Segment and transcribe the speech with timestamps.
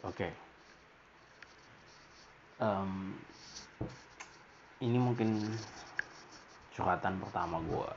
[0.00, 0.32] Oke.
[2.60, 3.16] Em,
[4.80, 5.44] ini mungkin
[6.72, 7.90] curhatan pertama gue.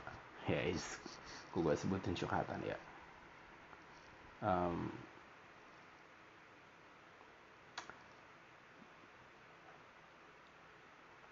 [0.52, 1.00] Ya, is,
[1.52, 2.76] gue sebutin curhatan ya.
[4.44, 4.92] Em,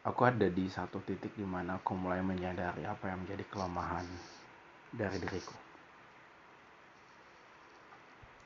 [0.02, 4.08] aku ada di satu titik di mana aku mulai menyadari apa yang menjadi kelemahan
[4.92, 5.71] dari diriku.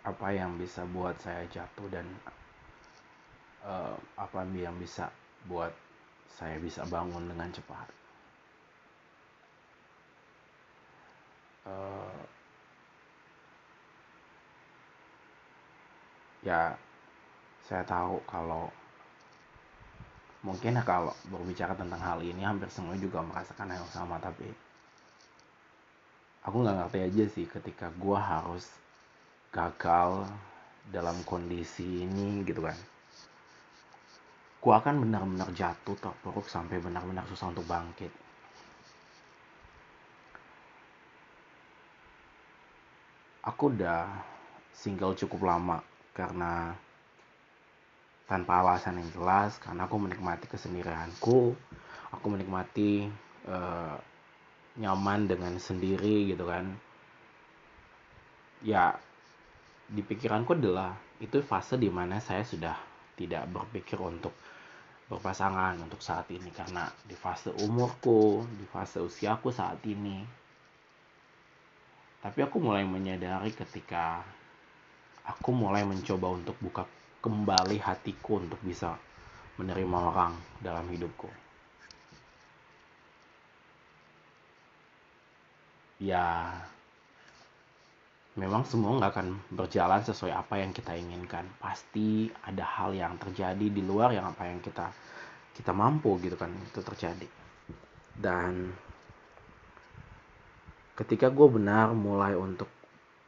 [0.06, 2.06] Apa yang bisa buat saya jatuh dan
[3.66, 5.10] eh, apa yang bisa
[5.50, 5.74] buat
[6.30, 7.88] saya bisa bangun dengan cepat.
[11.66, 12.20] Eh,
[16.46, 16.70] ya,
[17.66, 18.70] saya tahu kalau
[20.46, 24.46] mungkin kalau berbicara tentang hal ini hampir semua juga merasakan hal yang sama tapi
[26.46, 28.70] aku nggak ngerti aja sih ketika gue harus
[29.56, 30.28] gagal
[30.92, 32.76] dalam kondisi ini gitu kan.
[34.60, 38.12] Gue akan benar-benar jatuh terpuruk sampai benar-benar susah untuk bangkit.
[43.46, 44.10] Aku udah
[44.76, 45.80] single cukup lama
[46.12, 46.76] karena
[48.28, 51.54] tanpa alasan yang jelas karena aku menikmati kesendirianku
[52.12, 53.06] aku menikmati
[53.46, 53.96] uh,
[54.76, 56.76] nyaman dengan sendiri gitu kan.
[58.64, 58.98] Ya
[59.86, 62.74] di pikiranku adalah itu fase di mana saya sudah
[63.14, 64.34] tidak berpikir untuk
[65.06, 70.26] berpasangan untuk saat ini karena di fase umurku di fase usiaku saat ini
[72.18, 74.26] tapi aku mulai menyadari ketika
[75.26, 76.82] aku mulai mencoba untuk buka
[77.22, 78.94] kembali hatiku untuk bisa
[79.58, 81.26] menerima orang dalam hidupku.
[85.96, 86.52] Ya,
[88.36, 91.48] memang semua nggak akan berjalan sesuai apa yang kita inginkan.
[91.56, 94.92] Pasti ada hal yang terjadi di luar yang apa yang kita
[95.56, 97.28] kita mampu gitu kan itu terjadi.
[98.12, 98.76] Dan
[101.00, 102.68] ketika gue benar mulai untuk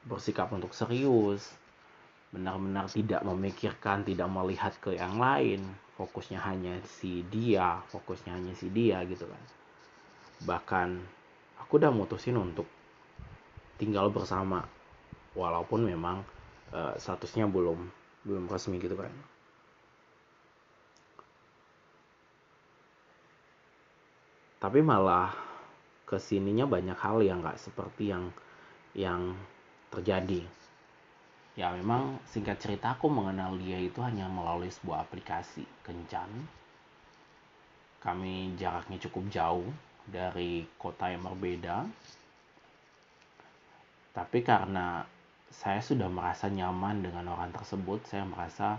[0.05, 1.56] bersikap untuk serius,
[2.28, 5.65] benar-benar tidak memikirkan, tidak melihat ke yang lain,
[5.97, 9.43] fokusnya hanya si dia, fokusnya hanya si dia gitu kan.
[10.44, 10.88] Bahkan
[11.65, 12.69] aku udah mutusin untuk
[13.81, 14.65] tinggal bersama
[15.38, 16.26] walaupun memang
[16.75, 17.87] uh, statusnya belum
[18.26, 19.15] belum resmi gitu kan.
[24.59, 25.31] Tapi malah
[26.03, 28.34] ke sininya banyak hal yang nggak seperti yang
[28.98, 29.38] yang
[29.94, 30.43] terjadi.
[31.54, 36.31] Ya memang singkat cerita aku mengenal dia itu hanya melalui sebuah aplikasi kencan.
[38.03, 39.66] Kami jaraknya cukup jauh
[40.06, 41.87] dari kota yang berbeda.
[44.15, 45.03] Tapi karena
[45.53, 48.04] saya sudah merasa nyaman dengan orang tersebut.
[48.09, 48.76] Saya merasa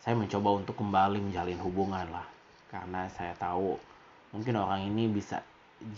[0.00, 2.26] saya mencoba untuk kembali menjalin hubungan lah.
[2.68, 3.76] Karena saya tahu
[4.34, 5.40] mungkin orang ini bisa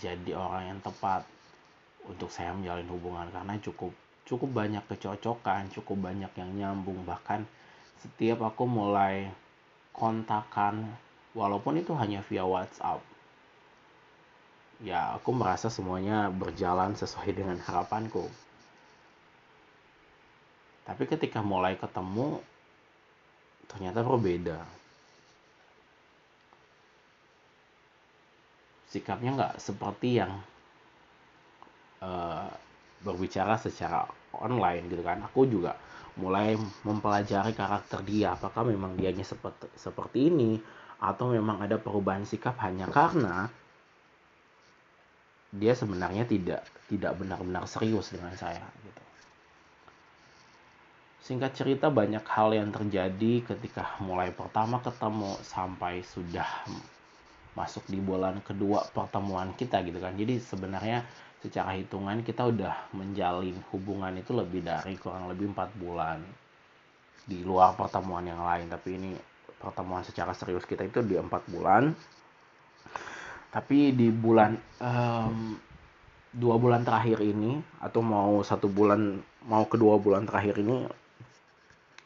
[0.02, 1.24] jadi orang yang tepat
[2.06, 3.30] untuk saya menjalin hubungan.
[3.30, 3.94] Karena cukup
[4.26, 7.02] cukup banyak kecocokan, cukup banyak yang nyambung.
[7.06, 7.46] Bahkan
[8.02, 9.30] setiap aku mulai
[9.96, 10.84] kontakan
[11.32, 13.00] walaupun itu hanya via WhatsApp
[14.84, 18.28] ya aku merasa semuanya berjalan sesuai dengan harapanku
[20.86, 22.38] tapi ketika mulai ketemu
[23.66, 24.62] ternyata berbeda
[28.86, 30.32] sikapnya nggak seperti yang
[32.00, 32.48] uh,
[33.04, 35.20] berbicara secara online gitu kan.
[35.26, 35.76] Aku juga
[36.16, 38.32] mulai mempelajari karakter dia.
[38.32, 40.56] Apakah memang dianya seperti seperti ini?
[40.96, 43.52] Atau memang ada perubahan sikap hanya karena
[45.52, 49.02] dia sebenarnya tidak tidak benar-benar serius dengan saya gitu.
[51.26, 56.46] Singkat cerita banyak hal yang terjadi ketika mulai pertama ketemu sampai sudah
[57.58, 60.14] masuk di bulan kedua pertemuan kita gitu kan.
[60.14, 61.02] Jadi sebenarnya
[61.42, 66.22] secara hitungan kita udah menjalin hubungan itu lebih dari kurang lebih empat bulan
[67.26, 69.10] di luar pertemuan yang lain tapi ini
[69.58, 71.90] pertemuan secara serius kita itu di empat bulan
[73.50, 75.58] tapi di bulan um,
[76.30, 79.18] dua bulan terakhir ini atau mau satu bulan
[79.48, 80.86] mau kedua bulan terakhir ini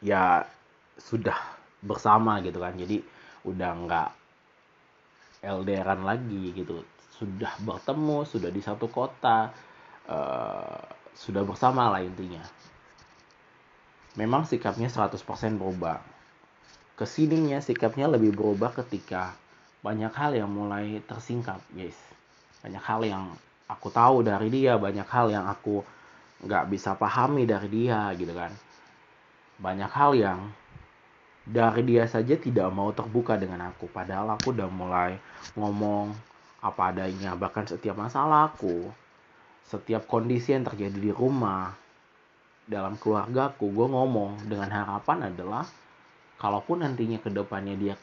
[0.01, 0.45] ya
[0.97, 1.37] sudah
[1.81, 3.01] bersama gitu kan jadi
[3.45, 4.09] udah nggak
[5.41, 6.85] LDRan lagi gitu
[7.21, 9.53] sudah bertemu, sudah di satu kota,
[10.09, 10.81] uh,
[11.13, 12.41] sudah bersama lah intinya.
[14.17, 15.21] Memang sikapnya 100%
[15.61, 16.01] berubah.
[16.97, 19.37] Ke sininya sikapnya lebih berubah ketika
[19.85, 21.97] banyak hal yang mulai tersingkap, guys.
[22.65, 23.23] Banyak hal yang
[23.69, 25.85] aku tahu dari dia, banyak hal yang aku
[26.41, 28.49] nggak bisa pahami dari dia, gitu kan.
[29.61, 30.39] Banyak hal yang
[31.45, 33.85] dari dia saja tidak mau terbuka dengan aku.
[33.93, 35.21] Padahal aku udah mulai
[35.53, 36.11] ngomong
[36.65, 37.37] apa adanya.
[37.37, 38.89] Bahkan setiap masalah aku
[39.71, 41.71] setiap kondisi yang terjadi di rumah
[42.67, 45.63] dalam keluargaku gue ngomong dengan harapan adalah
[46.35, 47.95] kalaupun nantinya ke depannya dia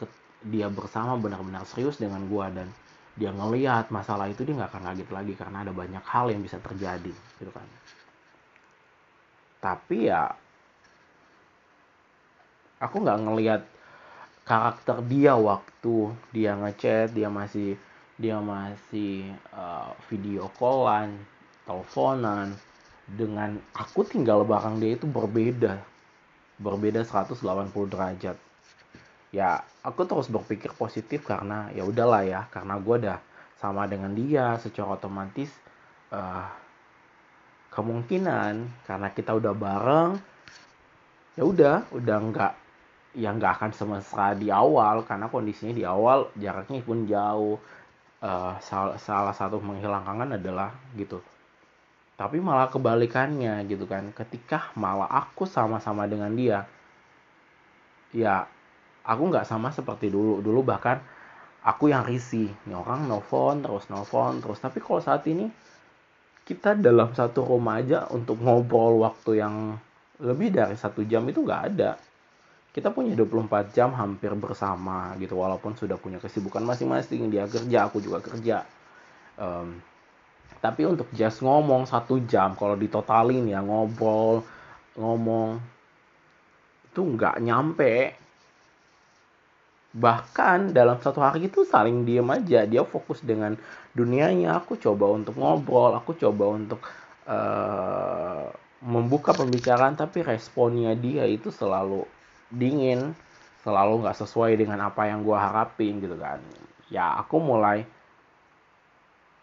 [0.48, 2.68] dia bersama benar-benar serius dengan gue dan
[3.18, 6.56] dia ngelihat masalah itu dia nggak akan kaget lagi karena ada banyak hal yang bisa
[6.62, 7.66] terjadi gitu kan.
[9.58, 10.30] Tapi ya
[12.78, 13.62] aku nggak ngelihat
[14.46, 17.76] karakter dia waktu dia ngechat dia masih
[18.18, 21.14] dia masih uh, video callan
[21.62, 22.56] teleponan.
[23.08, 25.80] Dengan aku tinggal bareng dia itu berbeda.
[26.60, 27.38] Berbeda 180
[27.88, 28.36] derajat.
[29.32, 33.18] Ya aku terus berpikir positif karena ya udahlah ya karena gue udah
[33.60, 35.52] sama dengan dia secara otomatis
[36.12, 36.48] uh,
[37.72, 40.10] kemungkinan karena kita udah bareng
[41.36, 42.52] ya udah udah nggak
[43.18, 47.58] yang nggak akan semesra di awal karena kondisinya di awal jaraknya pun jauh.
[48.18, 51.22] Uh, salah, salah satu menghilangkan adalah gitu.
[52.18, 54.10] Tapi malah kebalikannya gitu kan.
[54.14, 56.66] Ketika malah aku sama-sama dengan dia
[58.14, 58.46] ya
[59.06, 60.38] aku nggak sama seperti dulu.
[60.42, 60.98] Dulu bahkan
[61.62, 62.50] aku yang risih.
[62.66, 64.58] Nih orang nelfon terus nelfon terus.
[64.58, 65.46] Tapi kalau saat ini
[66.42, 69.78] kita dalam satu rumah aja untuk ngobrol waktu yang
[70.18, 72.07] lebih dari satu jam itu nggak ada
[72.78, 77.26] kita punya 24 jam hampir bersama gitu walaupun sudah punya kesibukan masing-masing.
[77.26, 78.62] Dia kerja aku juga kerja.
[79.34, 79.82] Um,
[80.62, 84.46] tapi untuk just ngomong satu jam kalau ditotalin ya ngobrol
[84.94, 85.58] ngomong
[86.86, 88.14] itu nggak nyampe.
[89.98, 92.62] Bahkan dalam satu hari itu saling diem aja.
[92.62, 93.58] Dia fokus dengan
[93.90, 94.62] dunianya.
[94.62, 96.78] Aku coba untuk ngobrol aku coba untuk
[97.26, 98.54] uh,
[98.86, 102.06] membuka pembicaraan tapi responnya dia itu selalu
[102.52, 103.12] dingin
[103.62, 106.40] selalu nggak sesuai dengan apa yang gue harapin gitu kan.
[106.88, 107.84] Ya aku mulai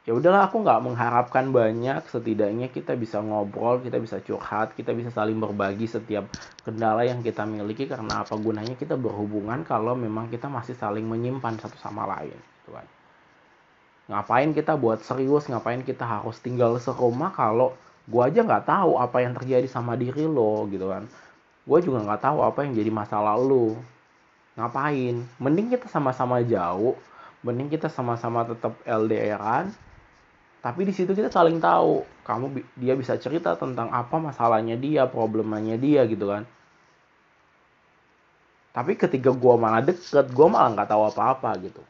[0.05, 2.01] ya udahlah aku nggak mengharapkan banyak.
[2.09, 6.25] Setidaknya kita bisa ngobrol kita bisa curhat kita bisa saling berbagi setiap
[6.65, 7.85] kendala yang kita miliki.
[7.85, 12.71] Karena apa gunanya kita berhubungan kalau memang kita masih saling menyimpan satu sama lain gitu
[12.73, 12.87] kan.
[14.05, 17.73] Ngapain kita buat serius ngapain kita harus tinggal serumah kalau
[18.05, 21.09] gue aja nggak tahu apa yang terjadi sama diri lo gitu kan
[21.65, 23.77] gue juga nggak tahu apa yang jadi masalah lu
[24.55, 25.25] ngapain?
[25.41, 26.95] Mending kita sama-sama jauh
[27.45, 29.69] mending kita sama-sama tetap LDRan
[30.65, 35.77] tapi di situ kita saling tahu kamu dia bisa cerita tentang apa masalahnya dia problemanya
[35.77, 36.41] dia gitu kan.
[38.73, 41.85] Tapi ketika gue malah deket gue malah nggak tahu apa-apa gitu.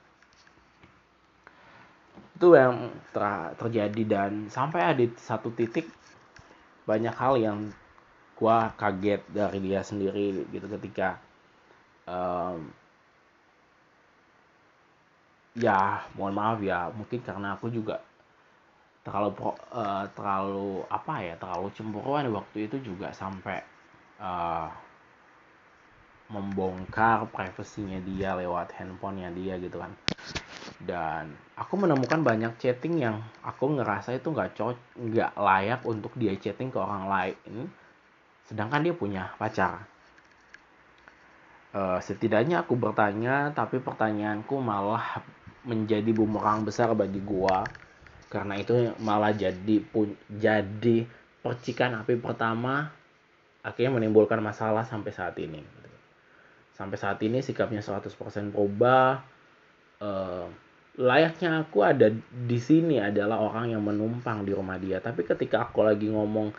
[2.36, 5.88] Itu yang ter terjadi dan sampai ada satu titik
[6.84, 7.72] banyak hal yang
[8.36, 11.16] gue kaget dari dia sendiri gitu ketika
[12.04, 12.68] um,
[15.56, 18.04] ya mohon maaf ya mungkin karena aku juga
[19.08, 23.64] terlalu pro, uh, terlalu apa ya terlalu cemburuan waktu itu juga sampai
[24.20, 24.68] uh,
[26.26, 29.94] membongkar privasinya dia lewat handphonenya dia gitu kan.
[30.82, 36.34] Dan aku menemukan banyak chatting yang aku ngerasa itu nggak cocok nggak layak untuk dia
[36.36, 37.70] chatting ke orang lain
[38.46, 39.86] sedangkan dia punya pacar.
[41.76, 45.20] Uh, setidaknya aku bertanya, tapi pertanyaanku malah
[45.68, 47.66] menjadi bumerang besar bagi gua
[48.30, 51.06] karena itu malah jadi pun jadi
[51.40, 52.90] percikan api pertama
[53.64, 55.62] akhirnya menimbulkan masalah sampai saat ini.
[56.76, 58.12] Sampai saat ini sikapnya 100%
[58.52, 59.24] berubah.
[60.04, 60.46] Uh,
[61.00, 65.00] layaknya aku ada di sini adalah orang yang menumpang di rumah dia.
[65.00, 66.52] Tapi ketika aku lagi ngomong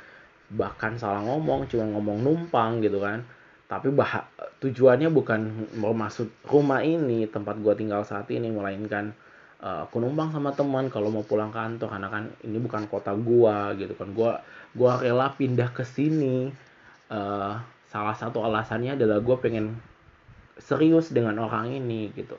[0.52, 3.26] bahkan salah ngomong cuma ngomong numpang gitu kan.
[3.66, 4.30] Tapi bah
[4.62, 5.40] tujuannya bukan
[5.74, 9.10] bermaksud rumah ini tempat gua tinggal saat ini melainkan
[9.58, 11.90] uh, aku numpang sama teman kalau mau pulang kantor.
[11.90, 14.14] Karena kan ini bukan kota gua gitu kan.
[14.14, 14.38] Gua
[14.74, 16.54] gua rela pindah ke sini.
[17.10, 17.58] Uh,
[17.90, 19.78] salah satu alasannya adalah gua pengen
[20.62, 22.38] serius dengan orang ini gitu.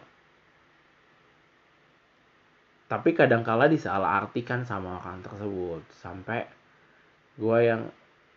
[2.88, 5.84] Tapi kadangkala disalah artikan sama orang tersebut.
[5.92, 6.48] Sampai
[7.38, 7.88] gue yang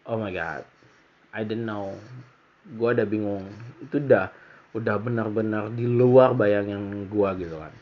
[0.04, 0.64] oh my god
[1.30, 1.94] I don't know.
[2.74, 3.46] Gue udah bingung.
[3.78, 4.34] Itu udah
[4.74, 7.74] udah benar-benar di luar bayangan gue gitu kan.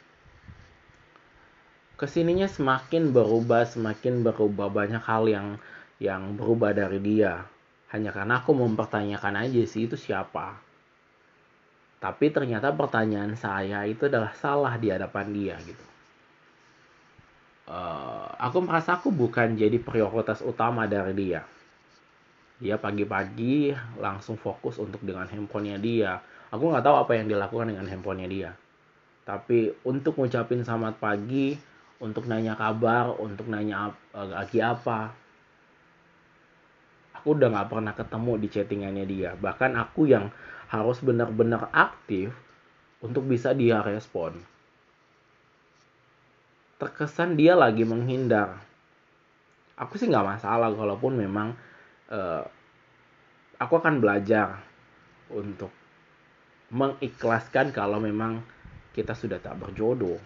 [1.99, 5.49] Ke sininya semakin berubah semakin berubah banyak hal yang
[5.97, 7.49] yang berubah dari dia.
[7.89, 10.61] Hanya karena aku mempertanyakan aja sih itu siapa?
[11.99, 15.98] Tapi ternyata pertanyaan saya itu adalah salah di hadapan dia gitu
[17.69, 21.45] uh, aku merasa aku bukan jadi prioritas utama dari dia.
[22.59, 23.71] Dia pagi-pagi
[24.03, 26.19] langsung fokus untuk dengan handphonenya dia.
[26.51, 28.51] Aku nggak tahu apa yang dilakukan dengan handphonenya dia.
[29.23, 31.55] Tapi untuk ngucapin selamat pagi
[32.01, 35.11] untuk nanya kabar untuk nanya uh, lagi apa
[37.19, 39.31] aku udah nggak pernah ketemu di chattingannya dia.
[39.37, 40.33] Bahkan aku yang
[40.71, 42.33] harus benar-benar aktif
[43.03, 44.58] untuk bisa dia respon
[46.79, 48.69] terkesan dia lagi menghindar
[49.79, 51.55] aku sih nggak masalah kalaupun memang
[52.11, 52.43] uh,
[53.63, 54.59] aku akan belajar
[55.31, 55.71] untuk
[56.75, 58.43] mengikhlaskan kalau memang
[58.93, 60.19] kita sudah tak berjodoh.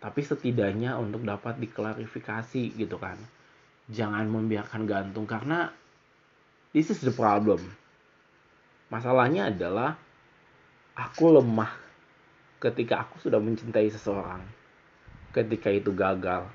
[0.00, 3.16] Tapi setidaknya untuk dapat diklarifikasi gitu kan.
[3.88, 5.68] Jangan membiarkan gantung karena
[6.72, 7.60] this is the problem.
[8.88, 9.96] Masalahnya adalah
[10.96, 11.83] aku lemah
[12.64, 14.40] ketika aku sudah mencintai seseorang.
[15.36, 16.48] Ketika itu gagal.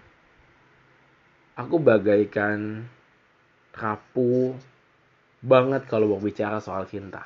[1.53, 2.89] Aku bagaikan
[3.75, 4.57] rapuh
[5.39, 7.23] banget kalau berbicara soal cinta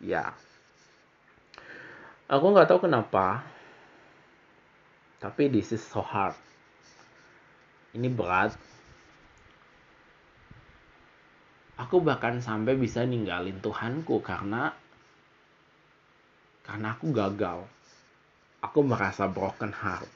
[0.00, 0.32] ya
[2.30, 3.44] aku nggak tahu kenapa
[5.20, 6.32] tapi this is so hard
[7.92, 8.56] ini berat
[11.76, 14.72] aku bahkan sampai bisa ninggalin Tuhanku karena
[16.66, 17.64] karena aku gagal.
[18.60, 20.10] Aku merasa broken heart.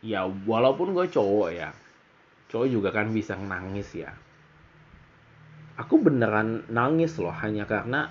[0.00, 1.70] Ya walaupun gue cowok ya
[2.50, 4.10] cowok juga kan bisa nangis ya.
[5.78, 8.10] Aku beneran nangis loh hanya karena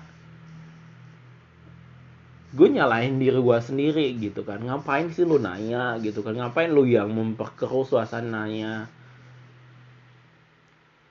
[2.50, 4.58] gue nyalain diri gue sendiri gitu kan.
[4.64, 6.34] Ngapain sih lu nanya gitu kan?
[6.34, 8.88] Ngapain lu yang memperkeruh suasananya?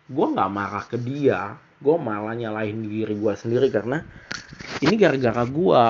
[0.10, 4.04] Gue nggak marah ke dia gue malah nyalain diri gue sendiri karena
[4.84, 5.86] ini gara-gara gue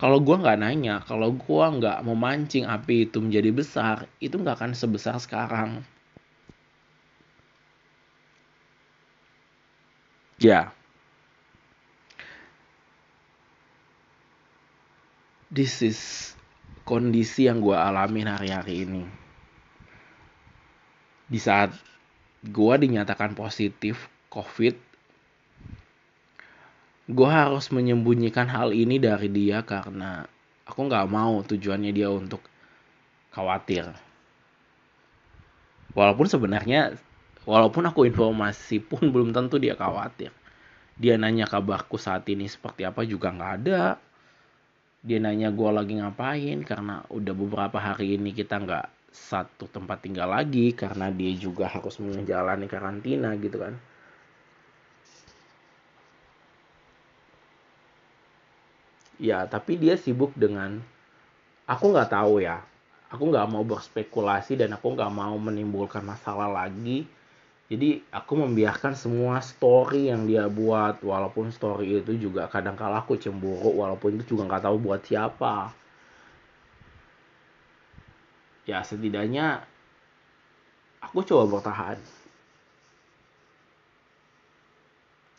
[0.00, 4.72] kalau gue nggak nanya kalau gue nggak memancing api itu menjadi besar itu nggak akan
[4.72, 5.84] sebesar sekarang
[10.42, 10.74] Ya.
[15.54, 15.98] This is
[16.82, 19.06] kondisi yang gue alamin hari-hari ini.
[21.30, 21.70] Di saat
[22.42, 24.74] gue dinyatakan positif COVID,
[27.10, 30.22] gue harus menyembunyikan hal ini dari dia karena
[30.62, 32.38] aku nggak mau tujuannya dia untuk
[33.34, 33.90] khawatir.
[35.92, 36.94] Walaupun sebenarnya
[37.42, 40.30] walaupun aku informasi pun belum tentu dia khawatir.
[40.94, 43.98] Dia nanya kabarku saat ini seperti apa juga nggak ada.
[45.02, 50.30] Dia nanya gue lagi ngapain karena udah beberapa hari ini kita nggak satu tempat tinggal
[50.30, 53.76] lagi karena dia juga harus menjalani karantina gitu kan
[59.22, 60.82] ya tapi dia sibuk dengan
[61.70, 62.58] aku nggak tahu ya.
[63.12, 67.06] Aku nggak mau berspekulasi dan aku nggak mau menimbulkan masalah lagi.
[67.70, 73.16] Jadi aku membiarkan semua story yang dia buat walaupun story itu juga kadang kala aku
[73.16, 75.70] cemburu walaupun itu juga nggak tahu buat siapa.
[78.66, 79.64] Ya setidaknya
[81.04, 81.98] aku coba bertahan.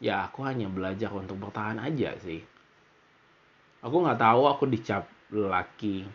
[0.02, 2.53] Ya aku hanya belajar untuk bertahan aja sih
[3.84, 6.08] aku nggak tahu aku dicap laki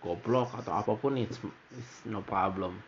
[0.00, 1.36] goblok atau apa pun it's,
[1.76, 2.80] it's no problem.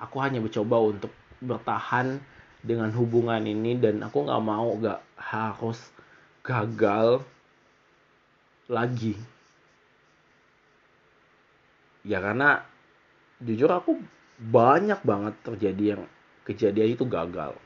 [0.00, 1.12] Aku hanya mencoba untuk
[1.44, 2.20] bertahan
[2.64, 5.78] dengan hubungan ini dan aku nggak mau gak harus
[6.40, 7.20] gagal
[8.72, 9.14] lagi.
[12.06, 12.62] Ya karena
[13.42, 13.98] jujur aku
[14.38, 16.02] banyak banget terjadi yang
[16.46, 17.58] kejadian itu gagal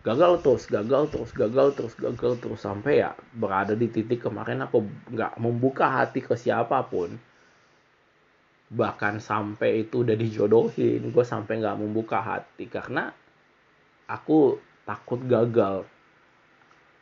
[0.00, 2.60] gagal terus gagal terus gagal terus gagal terus.
[2.60, 7.16] Sampai ya berada di titik kemarin aku nggak membuka hati ke siapa pun.
[8.70, 12.70] Bahkan sampai itu udah dijodohin gue sampai nggak membuka hati.
[12.70, 13.10] Karena
[14.06, 15.84] aku takut gagal.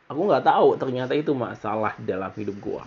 [0.09, 2.83] Aku nggak tahu ternyata itu masalah dalam hidup gue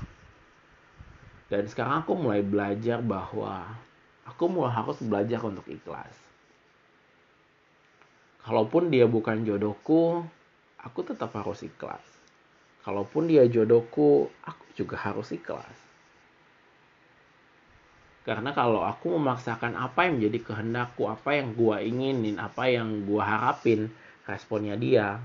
[1.52, 3.76] dan sekarang aku mulai belajar bahwa
[4.24, 6.16] aku mulai harus belajar untuk ikhlas
[8.42, 10.26] kalaupun dia bukan jodohku
[10.82, 12.02] aku tetap harus ikhlas
[12.82, 15.82] kalaupun dia jodohku aku juga harus ikhlas
[18.22, 23.26] karena kalau aku memaksakan apa yang menjadi kehendakku, apa yang gua inginin, apa yang gua
[23.26, 23.90] harapin,
[24.30, 25.18] responnya dia,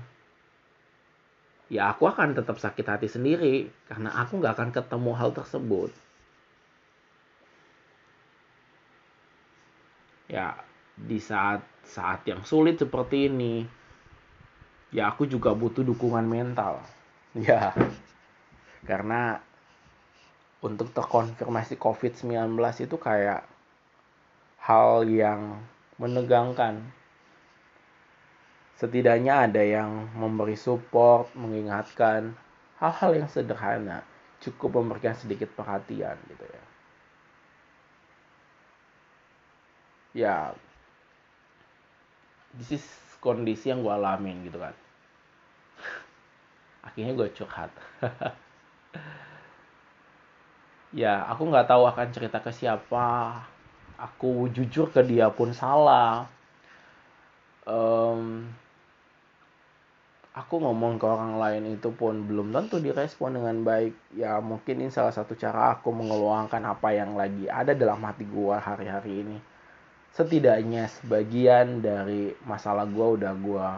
[1.70, 5.90] ya aku akan tetap sakit hati sendiri karena aku nggak akan ketemu hal tersebut.
[10.28, 10.58] Ya
[10.98, 13.62] di saat saat yang sulit seperti ini,
[14.90, 16.82] ya aku juga butuh dukungan mental.
[17.38, 17.70] Ya.
[18.82, 19.38] Karena
[20.58, 23.46] untuk terkonfirmasi COVID-19 itu kayak
[24.64, 25.62] hal yang
[26.02, 26.82] menegangkan.
[28.74, 32.34] Setidaknya ada yang memberi support mengingatkan
[32.78, 34.02] hal-hal yang sederhana
[34.38, 36.64] cukup memberikan sedikit perhatian gitu ya.
[40.14, 40.36] Ya
[42.56, 42.84] this is
[43.18, 44.74] kondisi yang gue alamin gitu kan.
[46.86, 47.70] Akhirnya gue curhat.
[50.88, 53.36] Ya aku nggak tahu akan cerita ke siapa.
[54.00, 56.24] Aku jujur ke dia pun salah.
[57.68, 58.48] Um,
[60.32, 63.92] aku ngomong ke orang lain itu pun belum tentu direspon dengan baik.
[64.16, 68.56] Ya mungkin ini salah satu cara aku mengeluarkan apa yang lagi ada dalam hati gue
[68.56, 69.36] hari-hari ini
[70.16, 73.70] setidaknya sebagian dari masalah gue udah gue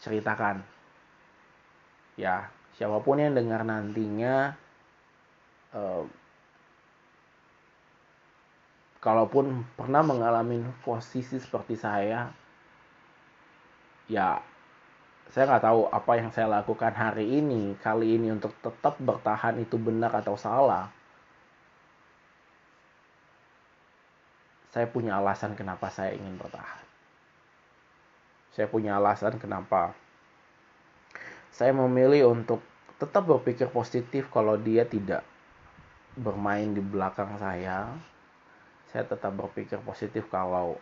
[0.00, 0.62] ceritakan.
[2.18, 4.54] Ya siapa pun yang dengar nantinya
[5.74, 6.06] uh,
[9.02, 12.30] kalaupun pernah mengalami posisi seperti saya
[14.10, 14.42] ya
[15.28, 19.76] saya nggak tahu apa yang saya lakukan hari ini kali ini untuk tetap bertahan itu
[19.76, 20.88] benar atau salah
[24.78, 26.86] saya punya alasan kenapa saya ingin bertahan
[28.54, 29.98] saya punya alasan kenapa
[31.50, 32.62] saya memilih untuk
[33.02, 35.26] tetap berpikir positif kalau dia tidak
[36.18, 37.94] bermain di belakang saya.
[38.90, 40.78] Saya tetap berpikir positif kalau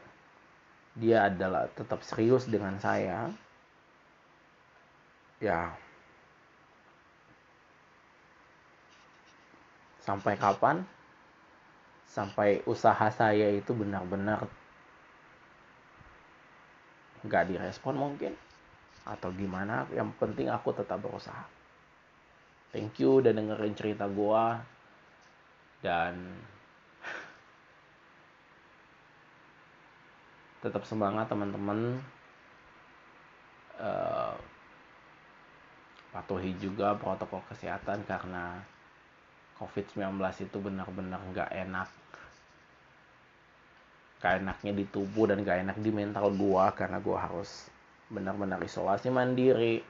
[0.97, 3.29] dia adalah tetap serius dengan saya.
[5.41, 5.77] Ya.
[10.01, 10.89] Sampai kapan?
[12.07, 14.47] Sampai usaha saya itu benar-benar
[17.27, 18.33] nggak direspon mungkin
[19.07, 21.47] atau gimana yang penting aku tetap berusaha.
[22.75, 24.59] Thank you udah dengerin cerita gua
[25.81, 26.35] dan
[30.59, 32.03] tetap semangat teman-teman.
[33.77, 34.33] Uh,
[36.17, 38.57] patuhi juga protokol kesehatan karena
[39.61, 40.17] COVID-19
[40.49, 41.89] itu benar-benar nggak enak
[44.21, 47.69] gak enaknya di tubuh dan gak enak di mental gua karena gua harus
[48.07, 49.83] benar-benar isolasi mandiri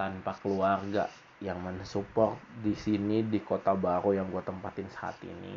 [0.00, 1.12] tanpa keluarga
[1.44, 5.56] yang mensupport di sini di kota baru yang gue tempatin saat ini.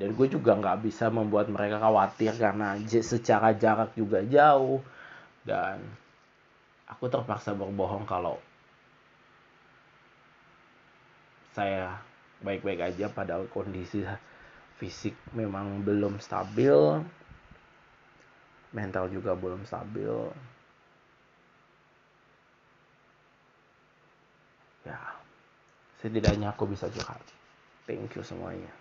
[0.00, 4.80] Dan gue juga nggak bisa membuat mereka khawatir karena secara jarak juga jauh.
[5.44, 5.80] Dan
[6.88, 8.40] aku terpaksa berbohong kalau
[11.52, 12.00] saya
[12.40, 14.00] baik-baik aja padahal kondisi
[14.80, 17.04] fisik memang belum stabil
[18.72, 20.08] mental juga belum stabil.
[24.88, 24.96] Ya
[26.00, 27.20] setidaknya aku bisa curhat.
[27.84, 28.79] Thank you semuanya